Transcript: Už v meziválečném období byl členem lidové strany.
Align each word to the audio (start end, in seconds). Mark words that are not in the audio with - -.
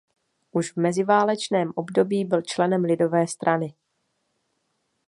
Už 0.51 0.71
v 0.73 0.77
meziválečném 0.81 1.71
období 1.75 2.25
byl 2.25 2.41
členem 2.41 2.83
lidové 2.83 3.27
strany. 3.27 3.73